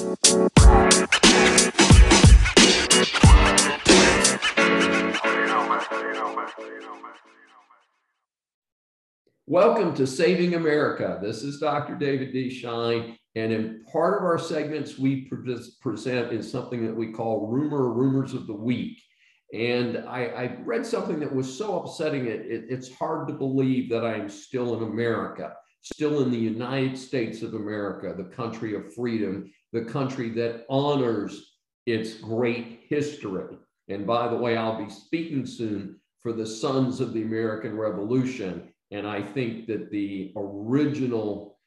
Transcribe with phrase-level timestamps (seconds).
[0.00, 0.16] Welcome
[9.94, 11.18] to Saving America.
[11.20, 11.96] This is Dr.
[11.96, 12.48] David D.
[12.48, 13.18] Schein.
[13.34, 18.34] And in part of our segments, we present is something that we call Rumor Rumors
[18.34, 19.02] of the Week.
[19.52, 23.90] And I, I read something that was so upsetting, it, it, it's hard to believe
[23.90, 28.74] that I am still in America, still in the United States of America, the country
[28.74, 33.56] of freedom, the country that honors its great history.
[33.88, 38.68] And by the way, I'll be speaking soon for the Sons of the American Revolution
[38.90, 41.58] and I think that the original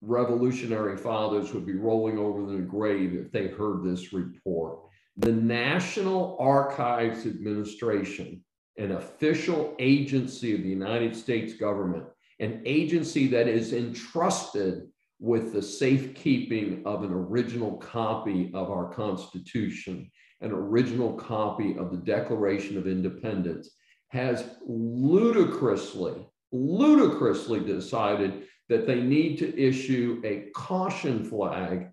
[0.00, 4.78] revolutionary fathers would be rolling over in the grave if they heard this report.
[5.16, 8.42] The National Archives Administration,
[8.78, 12.04] an official agency of the United States government,
[12.42, 14.88] an agency that is entrusted
[15.20, 21.98] with the safekeeping of an original copy of our Constitution, an original copy of the
[21.98, 23.70] Declaration of Independence,
[24.08, 31.90] has ludicrously, ludicrously decided that they need to issue a caution flag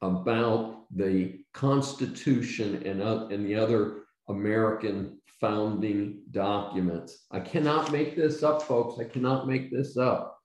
[0.00, 7.26] about the Constitution and, uh, and the other American founding documents.
[7.30, 9.00] I cannot make this up, folks.
[9.00, 10.38] I cannot make this up.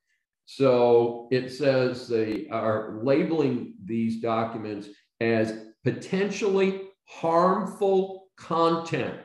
[0.46, 9.20] So it says they are labeling these documents as potentially harmful content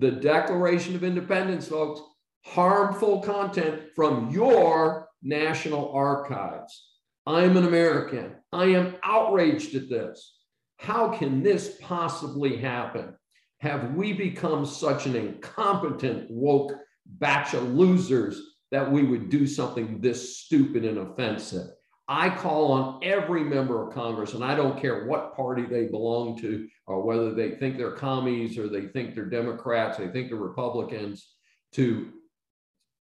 [0.00, 2.00] the Declaration of Independence, folks,
[2.46, 6.88] harmful content from your national archives.
[7.26, 8.36] I am an American.
[8.50, 10.38] I am outraged at this.
[10.78, 13.14] How can this possibly happen?
[13.60, 16.72] Have we become such an incompetent, woke
[17.06, 21.68] batch of losers that we would do something this stupid and offensive?
[22.08, 26.40] I call on every member of Congress, and I don't care what party they belong
[26.40, 30.38] to, or whether they think they're commies or they think they're Democrats, they think they're
[30.38, 31.34] Republicans,
[31.74, 32.10] to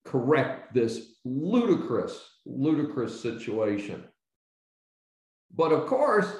[0.05, 4.05] correct this ludicrous, ludicrous situation.
[5.55, 6.31] But of course,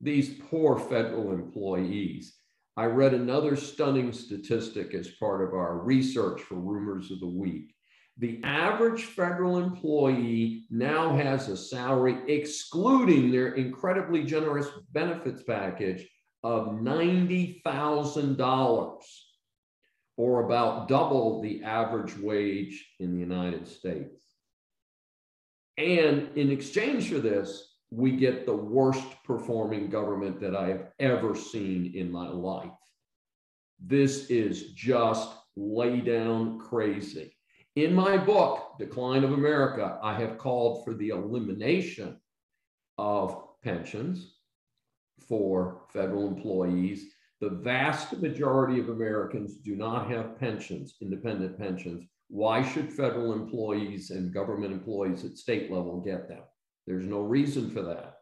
[0.00, 2.36] these poor federal employees.
[2.76, 7.72] I read another stunning statistic as part of our research for Rumors of the Week.
[8.18, 16.06] The average federal employee now has a salary, excluding their incredibly generous benefits package,
[16.42, 18.98] of $90,000,
[20.16, 24.22] or about double the average wage in the United States.
[25.76, 31.34] And in exchange for this, we get the worst performing government that I have ever
[31.34, 32.70] seen in my life.
[33.80, 37.36] This is just lay down crazy.
[37.76, 42.16] In my book, Decline of America, I have called for the elimination
[42.98, 44.36] of pensions
[45.28, 47.12] for federal employees.
[47.40, 52.04] The vast majority of Americans do not have pensions, independent pensions.
[52.28, 56.42] Why should federal employees and government employees at state level get them?
[56.86, 58.18] There's no reason for that.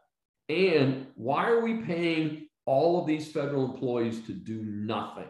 [0.49, 5.27] And why are we paying all of these federal employees to do nothing,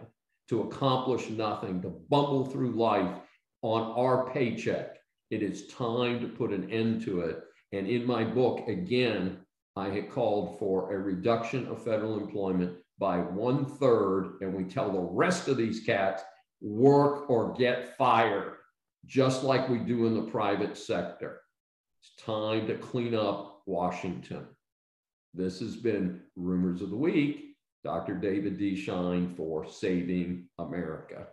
[0.50, 3.14] to accomplish nothing, to bumble through life
[3.62, 4.98] on our paycheck.
[5.32, 7.44] It is time to put an end to it.
[7.72, 9.40] And in my book, again,
[9.76, 14.38] I had called for a reduction of federal employment by one third.
[14.42, 16.24] And we tell the rest of these cats
[16.62, 18.54] work or get fired,
[19.06, 21.42] just like we do in the private sector.
[22.06, 24.46] It's time to clean up Washington.
[25.34, 27.56] This has been Rumors of the Week.
[27.84, 28.14] Dr.
[28.16, 28.76] David D.
[28.76, 31.26] Schein for Saving America.